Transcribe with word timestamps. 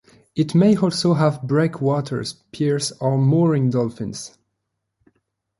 It 0.35 0.55
may 0.55 0.75
also 0.75 1.13
have 1.13 1.43
breakwaters, 1.43 2.33
piers, 2.51 2.91
or 2.93 3.19
mooring 3.19 3.69
dolphins. 3.69 4.35